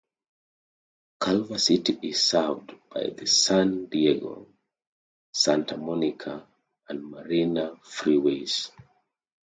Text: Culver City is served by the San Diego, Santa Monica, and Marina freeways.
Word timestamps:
Culver 1.19 1.59
City 1.59 1.95
is 2.09 2.23
served 2.23 2.73
by 2.89 3.11
the 3.15 3.27
San 3.27 3.85
Diego, 3.85 4.47
Santa 5.31 5.77
Monica, 5.77 6.47
and 6.89 7.05
Marina 7.05 7.75
freeways. 7.85 8.71